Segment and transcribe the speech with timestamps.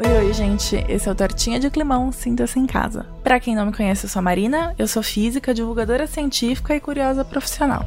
[0.00, 0.76] Oi, oi, gente.
[0.88, 3.04] Esse é o Tortinha de Climão, sinta-se em casa.
[3.24, 6.78] Pra quem não me conhece, eu sou a Marina, eu sou física, divulgadora científica e
[6.78, 7.84] curiosa profissional.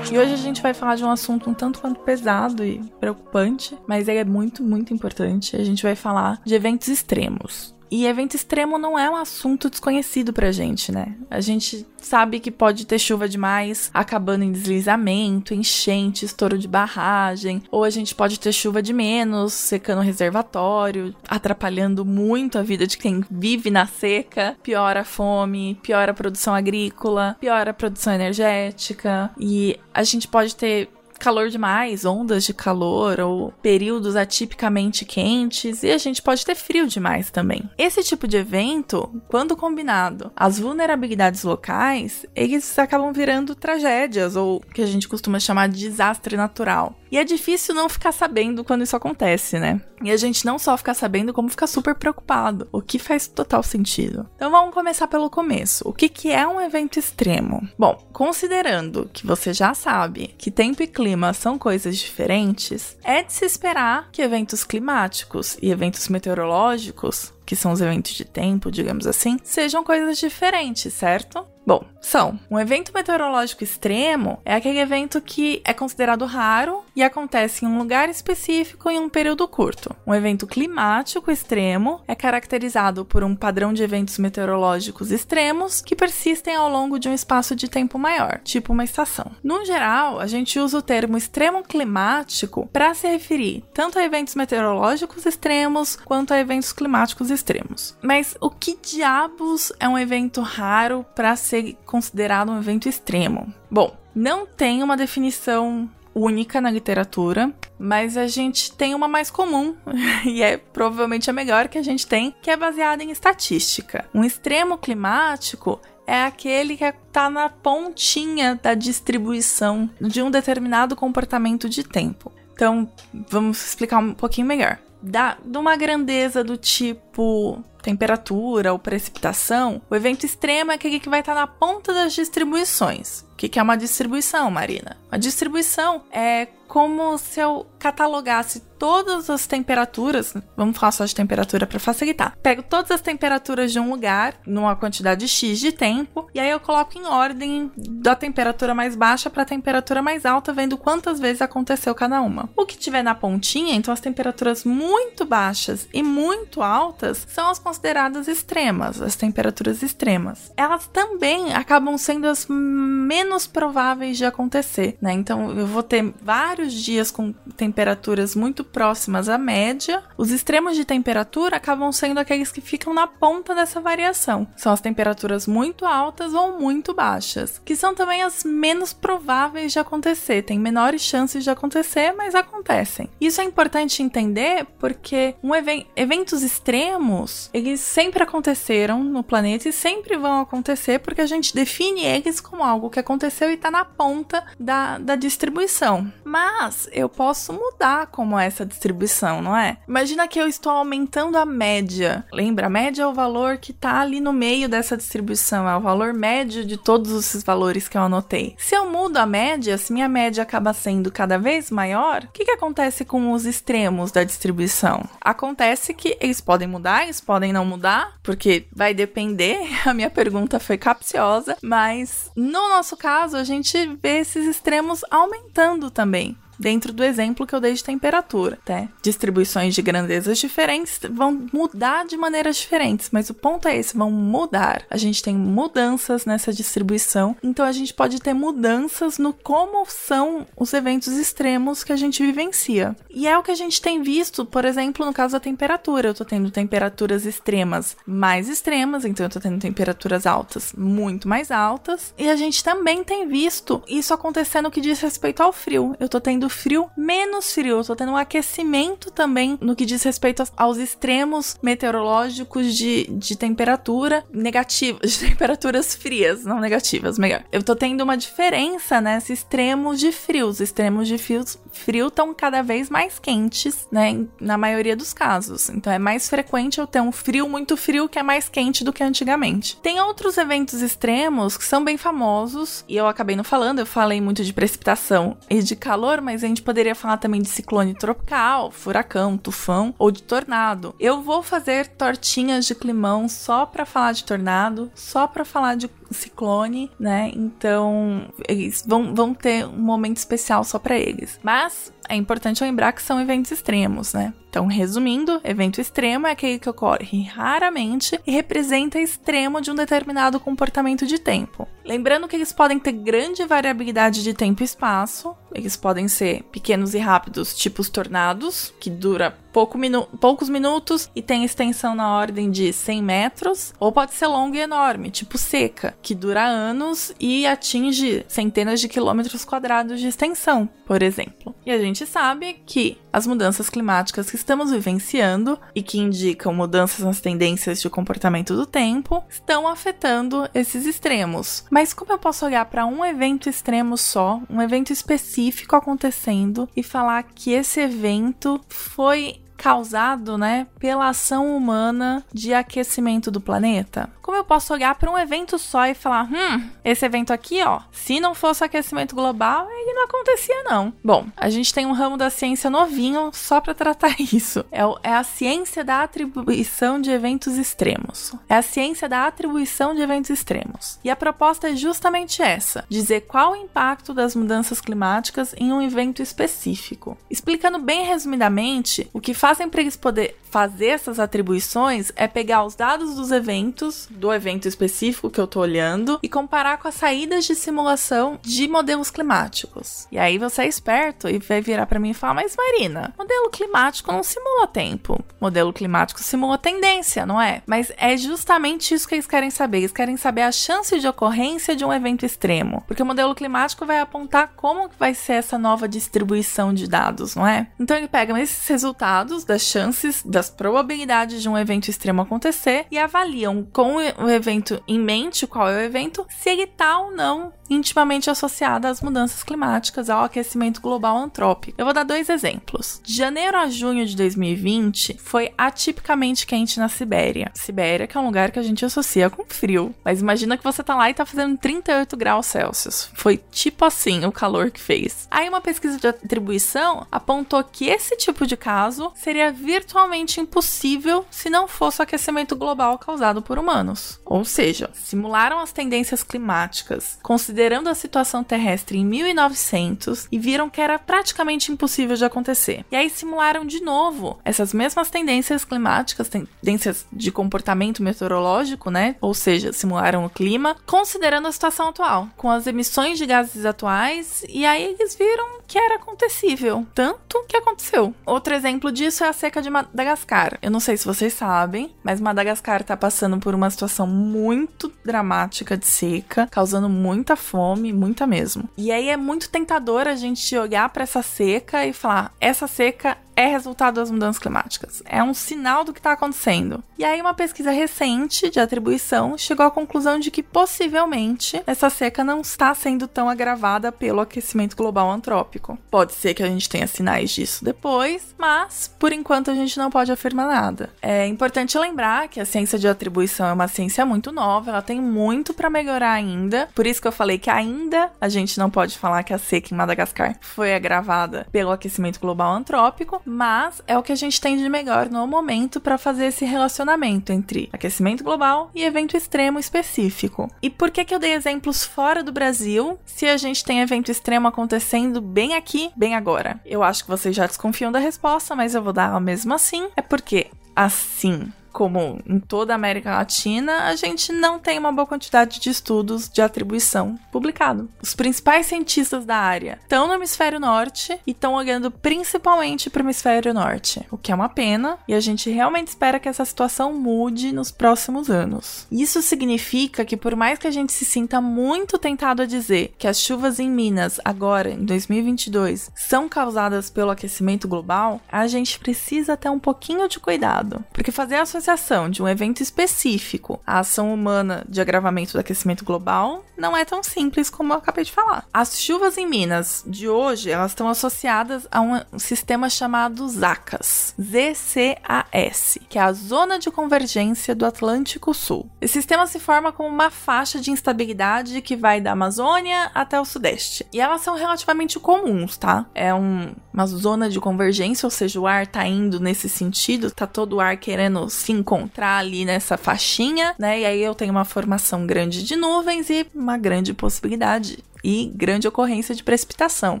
[0.12, 3.74] E hoje a gente vai falar de um assunto um tanto quanto pesado e preocupante,
[3.86, 5.56] mas ele é muito, muito importante.
[5.56, 7.77] A gente vai falar de eventos extremos.
[7.90, 11.16] E evento extremo não é um assunto desconhecido pra gente, né?
[11.30, 17.62] A gente sabe que pode ter chuva demais, acabando em deslizamento, enchente, estouro de barragem,
[17.70, 22.86] ou a gente pode ter chuva de menos, secando o reservatório, atrapalhando muito a vida
[22.86, 28.12] de quem vive na seca, piora a fome, piora a produção agrícola, piora a produção
[28.12, 35.82] energética, e a gente pode ter calor demais, ondas de calor ou períodos atipicamente quentes
[35.82, 37.68] e a gente pode ter frio demais também.
[37.76, 44.82] Esse tipo de evento, quando combinado as vulnerabilidades locais, eles acabam virando tragédias ou que
[44.82, 46.98] a gente costuma chamar de desastre natural.
[47.10, 49.80] E é difícil não ficar sabendo quando isso acontece, né?
[50.02, 53.62] E a gente não só ficar sabendo, como ficar super preocupado, o que faz total
[53.62, 54.28] sentido.
[54.36, 55.88] Então vamos começar pelo começo.
[55.88, 57.68] O que, que é um evento extremo?
[57.78, 63.32] Bom, considerando que você já sabe que tempo e clima são coisas diferentes, é de
[63.32, 69.06] se esperar que eventos climáticos e eventos meteorológicos que são os eventos de tempo, digamos
[69.06, 71.46] assim, sejam coisas diferentes, certo?
[71.68, 72.40] Bom, são.
[72.50, 77.76] Um evento meteorológico extremo é aquele evento que é considerado raro e acontece em um
[77.76, 79.94] lugar específico em um período curto.
[80.06, 86.56] Um evento climático extremo é caracterizado por um padrão de eventos meteorológicos extremos que persistem
[86.56, 89.30] ao longo de um espaço de tempo maior, tipo uma estação.
[89.44, 94.34] No geral, a gente usa o termo extremo climático para se referir tanto a eventos
[94.34, 97.96] meteorológicos extremos quanto a eventos climáticos extremos.
[98.02, 103.52] Mas o que diabos é um evento raro para ser considerado um evento extremo?
[103.70, 109.76] Bom, não tem uma definição única na literatura, mas a gente tem uma mais comum
[110.26, 114.04] e é provavelmente a melhor que a gente tem, que é baseada em estatística.
[114.12, 121.68] Um extremo climático é aquele que está na pontinha da distribuição de um determinado comportamento
[121.68, 122.32] de tempo.
[122.52, 122.90] Então,
[123.30, 124.78] vamos explicar um pouquinho melhor.
[125.00, 131.08] Da, de uma grandeza do tipo temperatura ou precipitação, o evento extremo é aquele que
[131.08, 133.24] vai estar na ponta das distribuições.
[133.38, 134.96] O que, que é uma distribuição, Marina?
[135.12, 141.66] Uma distribuição é como se eu catalogasse todas as temperaturas, vamos falar só de temperatura
[141.66, 142.36] para facilitar.
[142.40, 146.60] Pego todas as temperaturas de um lugar, numa quantidade X de tempo, e aí eu
[146.60, 151.42] coloco em ordem da temperatura mais baixa para a temperatura mais alta, vendo quantas vezes
[151.42, 152.48] aconteceu cada uma.
[152.56, 157.58] O que tiver na pontinha, então as temperaturas muito baixas e muito altas, são as
[157.58, 160.52] consideradas extremas, as temperaturas extremas.
[160.56, 165.12] Elas também acabam sendo as menos prováveis de acontecer, né?
[165.12, 170.84] Então eu vou ter vários dias com temperaturas muito próximas à média, os extremos de
[170.84, 174.46] temperatura acabam sendo aqueles que ficam na ponta dessa variação.
[174.56, 179.78] São as temperaturas muito altas ou muito baixas, que são também as menos prováveis de
[179.78, 183.08] acontecer, têm menores chances de acontecer, mas acontecem.
[183.20, 189.72] Isso é importante entender porque um even eventos extremos, eles sempre aconteceram no planeta e
[189.72, 193.84] sempre vão acontecer porque a gente define eles como algo que aconteceu e está na
[193.84, 196.10] ponta da, da distribuição.
[196.24, 199.78] Mas eu posso mudar como essa distribuição, não é?
[199.88, 202.24] Imagina que eu estou aumentando a média.
[202.32, 205.80] Lembra, a média é o valor que está ali no meio dessa distribuição, é o
[205.80, 208.54] valor médio de todos esses valores que eu anotei.
[208.56, 212.44] Se eu mudo a média, se minha média acaba sendo cada vez maior, o que,
[212.44, 215.02] que acontece com os extremos da distribuição?
[215.20, 219.58] Acontece que eles podem mudar, eles podem não mudar, porque vai depender.
[219.84, 225.90] A minha pergunta foi capciosa, mas no nosso caso, a gente vê esses extremos aumentando
[225.90, 228.88] também dentro do exemplo que eu dei de temperatura, tá?
[229.02, 234.10] Distribuições de grandezas diferentes vão mudar de maneiras diferentes, mas o ponto é esse, vão
[234.10, 234.82] mudar.
[234.90, 240.46] A gente tem mudanças nessa distribuição, então a gente pode ter mudanças no como são
[240.56, 242.96] os eventos extremos que a gente vivencia.
[243.08, 246.08] E é o que a gente tem visto, por exemplo, no caso da temperatura.
[246.08, 251.50] Eu tô tendo temperaturas extremas mais extremas, então eu tô tendo temperaturas altas muito mais
[251.50, 255.94] altas, e a gente também tem visto isso acontecendo que diz respeito ao frio.
[256.00, 260.42] Eu tô tendo frio menos frio, tô tendo um aquecimento também no que diz respeito
[260.56, 267.44] aos extremos meteorológicos de, de temperatura negativa, de temperaturas frias, não negativas, melhor.
[267.50, 270.48] Eu tô tendo uma diferença nesse extremo de frio.
[270.48, 274.26] Os extremos de fios, frio estão cada vez mais quentes, né?
[274.40, 275.68] Na maioria dos casos.
[275.68, 278.92] Então é mais frequente eu ter um frio muito frio que é mais quente do
[278.92, 279.76] que antigamente.
[279.82, 284.20] Tem outros eventos extremos que são bem famosos e eu acabei não falando, eu falei
[284.20, 288.70] muito de precipitação e de calor, mas a gente poderia falar também de ciclone tropical,
[288.70, 290.94] furacão, tufão ou de tornado.
[290.98, 295.88] Eu vou fazer tortinhas de climão só para falar de tornado, só para falar de
[296.10, 297.30] ciclone, né?
[297.34, 301.38] Então, eles vão, vão ter um momento especial só para eles.
[301.42, 304.32] Mas é importante lembrar que são eventos extremos, né?
[304.48, 310.40] Então, resumindo, evento extremo é aquele que ocorre raramente e representa extremo de um determinado
[310.40, 311.68] comportamento de tempo.
[311.84, 316.94] Lembrando que eles podem ter grande variabilidade de tempo e espaço, eles podem ser pequenos
[316.94, 322.16] e rápidos, tipo os tornados, que dura pouco minu poucos minutos e tem extensão na
[322.16, 327.12] ordem de 100 metros, ou pode ser longo e enorme, tipo seca, que dura anos
[327.18, 331.54] e atinge centenas de quilômetros quadrados de extensão, por exemplo.
[331.64, 337.04] E a gente sabe que as mudanças climáticas que estamos vivenciando e que indicam mudanças
[337.04, 341.64] nas tendências de comportamento do tempo estão afetando esses extremos.
[341.70, 346.82] Mas como eu posso olhar para um evento extremo só, um evento específico acontecendo e
[346.82, 354.08] falar que esse evento foi causado, né, pela ação humana de aquecimento do planeta?
[354.22, 357.80] Como eu posso olhar para um evento só e falar, hum, esse evento aqui, ó,
[357.90, 360.92] se não fosse aquecimento global, ele não acontecia não.
[361.02, 364.64] Bom, a gente tem um ramo da ciência novinho só para tratar isso.
[364.70, 368.34] É, é a ciência da atribuição de eventos extremos.
[368.48, 371.00] É a ciência da atribuição de eventos extremos.
[371.02, 375.80] E a proposta é justamente essa: dizer qual o impacto das mudanças climáticas em um
[375.80, 377.16] evento específico.
[377.30, 382.64] Explicando bem resumidamente, o que faz fazem para eles poder fazer essas atribuições é pegar
[382.64, 386.94] os dados dos eventos, do evento específico que eu tô olhando, e comparar com as
[386.94, 390.06] saídas de simulação de modelos climáticos.
[390.10, 393.48] E aí você é esperto e vai virar para mim e falar: Mas Marina, modelo
[393.50, 395.22] climático não simula tempo.
[395.40, 397.62] Modelo climático simula tendência, não é?
[397.66, 399.78] Mas é justamente isso que eles querem saber.
[399.78, 402.82] Eles querem saber a chance de ocorrência de um evento extremo.
[402.86, 407.46] Porque o modelo climático vai apontar como vai ser essa nova distribuição de dados, não
[407.46, 407.68] é?
[407.78, 412.86] Então ele pega esses resultados dados das chances, das probabilidades de um evento extremo acontecer
[412.90, 417.12] e avaliam com o evento em mente, qual é o evento, se ele está ou
[417.12, 421.74] não intimamente associada às mudanças climáticas, ao aquecimento global antrópico.
[421.78, 423.00] Eu vou dar dois exemplos.
[423.04, 427.50] De janeiro a junho de 2020 foi atipicamente quente na Sibéria.
[427.54, 430.82] Sibéria, que é um lugar que a gente associa com frio, mas imagina que você
[430.82, 433.10] tá lá e tá fazendo 38 graus Celsius.
[433.14, 435.28] Foi tipo assim o calor que fez.
[435.30, 441.50] Aí uma pesquisa de atribuição apontou que esse tipo de caso seria virtualmente impossível se
[441.50, 444.18] não fosse o aquecimento global causado por humanos.
[444.24, 450.80] Ou seja, simularam as tendências climáticas, considerando a situação terrestre em 1900 e viram que
[450.80, 452.86] era praticamente impossível de acontecer.
[452.90, 459.14] E aí simularam de novo essas mesmas tendências climáticas, tendências de comportamento meteorológico, né?
[459.20, 464.42] Ou seja, simularam o clima, considerando a situação atual, com as emissões de gases atuais,
[464.48, 468.14] e aí eles viram que era acontecível, tanto que aconteceu.
[468.24, 470.58] Outro exemplo disso é a seca de Madagascar.
[470.62, 475.76] Eu não sei se vocês sabem, mas Madagascar está passando por uma situação muito dramática
[475.76, 478.68] de seca, causando muita fome, muita mesmo.
[478.76, 483.16] E aí é muito tentador a gente olhar para essa seca e falar: essa seca
[483.38, 485.00] é resultado das mudanças climáticas.
[485.04, 486.82] É um sinal do que está acontecendo.
[486.98, 492.24] E aí, uma pesquisa recente de atribuição chegou à conclusão de que possivelmente essa seca
[492.24, 495.78] não está sendo tão agravada pelo aquecimento global antrópico.
[495.88, 499.88] Pode ser que a gente tenha sinais disso depois, mas por enquanto a gente não
[499.88, 500.90] pode afirmar nada.
[501.00, 505.00] É importante lembrar que a ciência de atribuição é uma ciência muito nova, ela tem
[505.00, 506.68] muito para melhorar ainda.
[506.74, 509.72] Por isso que eu falei que ainda a gente não pode falar que a seca
[509.72, 514.56] em Madagascar foi agravada pelo aquecimento global antrópico, mas é o que a gente tem
[514.56, 520.50] de melhor no momento para fazer esse relacionamento entre aquecimento global e evento extremo específico.
[520.62, 524.10] E por que que eu dei exemplos fora do Brasil se a gente tem evento
[524.10, 526.60] extremo acontecendo bem aqui, bem agora?
[526.64, 529.88] Eu acho que vocês já desconfiam da resposta, mas eu vou dar mesmo assim.
[529.96, 535.06] É porque assim como em toda a América Latina, a gente não tem uma boa
[535.06, 537.88] quantidade de estudos de atribuição publicado.
[538.02, 543.06] Os principais cientistas da área estão no hemisfério norte e estão olhando principalmente para o
[543.06, 546.92] hemisfério norte, o que é uma pena, e a gente realmente espera que essa situação
[546.92, 548.84] mude nos próximos anos.
[548.90, 553.06] Isso significa que, por mais que a gente se sinta muito tentado a dizer que
[553.06, 559.36] as chuvas em Minas agora, em 2022, são causadas pelo aquecimento global, a gente precisa
[559.36, 564.12] ter um pouquinho de cuidado, porque fazer a associação de um evento específico à ação
[564.12, 568.46] humana de agravamento do aquecimento global não é tão simples como eu acabei de falar.
[568.52, 575.78] As chuvas em Minas de hoje, elas estão associadas a um sistema chamado ZACAS, ZCAS,
[575.88, 578.68] que é a Zona de Convergência do Atlântico Sul.
[578.80, 583.24] Esse sistema se forma como uma faixa de instabilidade que vai da Amazônia até o
[583.24, 583.86] Sudeste.
[583.92, 585.86] E elas são relativamente comuns, tá?
[585.94, 590.26] É um, uma zona de convergência, ou seja, o ar tá indo nesse sentido, tá
[590.26, 593.80] todo o ar querendo se encontrar ali nessa faixinha, né?
[593.80, 598.68] E aí eu tenho uma formação grande de nuvens e uma grande possibilidade e grande
[598.68, 600.00] ocorrência de precipitação.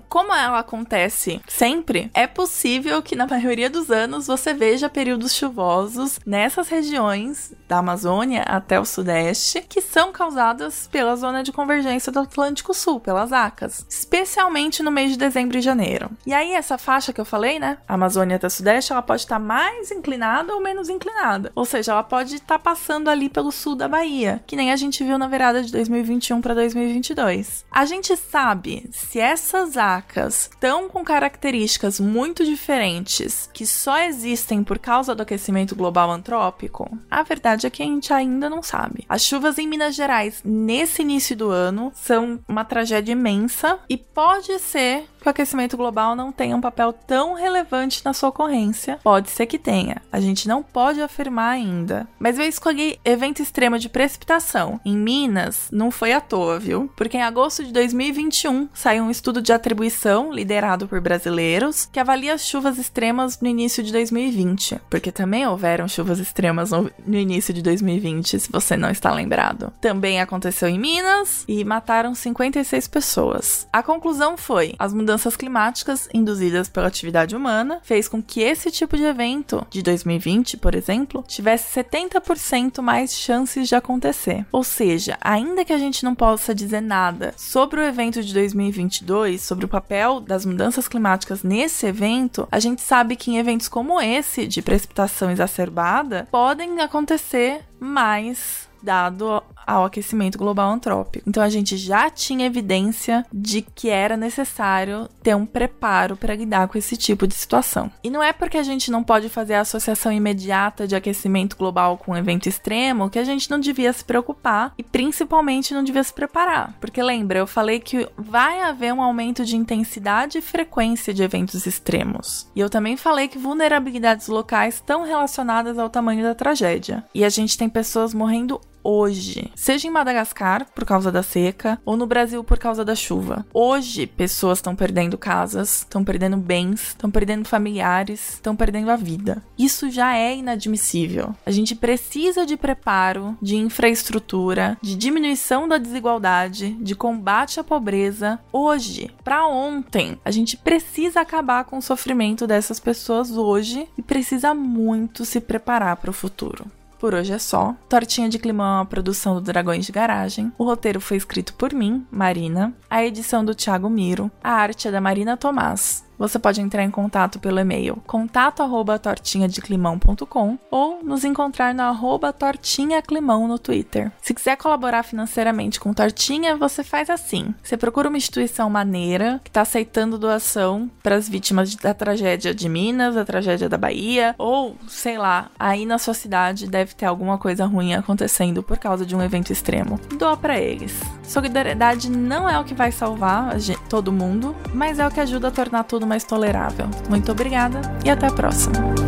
[0.08, 6.18] Como ela acontece sempre, é possível que na maioria dos anos você veja períodos chuvosos
[6.24, 12.20] nessas regiões da Amazônia até o Sudeste que são causadas pela zona de convergência do
[12.20, 16.10] Atlântico Sul, pelas ACAS, especialmente no mês de dezembro e janeiro.
[16.26, 19.90] E aí essa faixa que eu falei, né, Amazônia até Sudeste, ela pode estar mais
[19.90, 21.52] inclinada ou menos inclinada.
[21.54, 25.04] Ou seja, ela pode estar passando ali pelo sul da Bahia, que nem a gente
[25.04, 27.64] viu na virada de 2021 para 2022.
[27.70, 34.78] A gente sabe se essas acas estão com características muito diferentes que só existem por
[34.78, 36.88] causa do aquecimento global antrópico?
[37.10, 39.04] A verdade é que a gente ainda não sabe.
[39.08, 44.56] As chuvas em Minas Gerais nesse início do ano são uma tragédia imensa e pode
[44.58, 48.98] ser que o aquecimento global não tenha um papel tão relevante na sua ocorrência.
[49.02, 50.00] Pode ser que tenha.
[50.10, 52.08] A gente não pode afirmar ainda.
[52.18, 54.80] Mas eu escolhi evento extremo de precipitação.
[54.84, 56.90] Em Minas, não foi à toa, viu?
[56.96, 62.34] Porque em agosto de 2021 saiu um estudo de atribuição liderado por brasileiros que avalia
[62.34, 64.80] as chuvas extremas no início de 2020.
[64.88, 69.72] Porque também houveram chuvas extremas no, no início de 2020, se você não está lembrado.
[69.80, 73.66] Também aconteceu em Minas e mataram 56 pessoas.
[73.72, 78.96] A conclusão foi: as mudanças climáticas induzidas pela atividade humana fez com que esse tipo
[78.96, 84.44] de evento de 2020, por exemplo, tivesse 70% mais chances de acontecer.
[84.52, 89.40] Ou seja, ainda que a gente não possa dizer nada sobre o evento de 2022,
[89.40, 94.00] sobre o papel das mudanças climáticas nesse evento, a gente sabe que em eventos como
[94.00, 101.28] esse de precipitação exacerbada podem acontecer mais dado ao aquecimento global antrópico.
[101.28, 106.66] Então a gente já tinha evidência de que era necessário ter um preparo para lidar
[106.68, 107.90] com esse tipo de situação.
[108.02, 111.98] E não é porque a gente não pode fazer a associação imediata de aquecimento global
[111.98, 116.02] com um evento extremo que a gente não devia se preocupar e principalmente não devia
[116.02, 116.74] se preparar.
[116.80, 121.66] Porque lembra, eu falei que vai haver um aumento de intensidade e frequência de eventos
[121.66, 122.48] extremos.
[122.56, 127.04] E eu também falei que vulnerabilidades locais estão relacionadas ao tamanho da tragédia.
[127.14, 131.96] E a gente tem pessoas morrendo hoje, seja em Madagascar por causa da seca ou
[131.96, 133.44] no Brasil por causa da chuva.
[133.52, 139.42] Hoje, pessoas estão perdendo casas, estão perdendo bens, estão perdendo familiares, estão perdendo a vida.
[139.58, 141.34] Isso já é inadmissível.
[141.44, 148.38] A gente precisa de preparo, de infraestrutura, de diminuição da desigualdade, de combate à pobreza
[148.52, 150.18] hoje, para ontem.
[150.24, 155.96] A gente precisa acabar com o sofrimento dessas pessoas hoje e precisa muito se preparar
[155.96, 156.66] para o futuro.
[156.98, 157.74] Por hoje é só.
[157.88, 160.52] Tortinha de Climão é uma produção do Dragões de Garagem.
[160.58, 162.74] O roteiro foi escrito por mim, Marina.
[162.90, 164.30] A edição do Thiago Miro.
[164.42, 171.00] A arte é da Marina Tomás você pode entrar em contato pelo e-mail contato@tortinhadeclimão.com ou
[171.02, 174.10] nos encontrar no arroba tortinhaclimão no Twitter.
[174.20, 177.54] Se quiser colaborar financeiramente com Tortinha, você faz assim.
[177.62, 182.68] Você procura uma instituição maneira que está aceitando doação para as vítimas da tragédia de
[182.68, 187.38] Minas, da tragédia da Bahia, ou sei lá, aí na sua cidade deve ter alguma
[187.38, 190.00] coisa ruim acontecendo por causa de um evento extremo.
[190.18, 191.00] Doa para eles.
[191.22, 193.54] Solidariedade não é o que vai salvar
[193.88, 196.88] todo mundo, mas é o que ajuda a tornar tudo mais tolerável.
[197.08, 199.07] Muito obrigada e até a próxima!